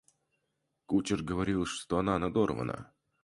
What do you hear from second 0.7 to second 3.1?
Кучер говорил, что она надорвана.